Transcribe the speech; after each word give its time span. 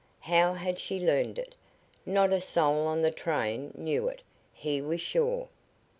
How 0.21 0.53
had 0.53 0.79
she 0.79 0.99
learned 0.99 1.37
it? 1.37 1.55
Not 2.07 2.33
a 2.33 2.41
soul 2.41 2.87
on 2.87 3.03
the 3.03 3.11
train 3.11 3.71
knew 3.77 4.07
it, 4.07 4.23
he 4.51 4.81
was 4.81 4.99
sure. 4.99 5.47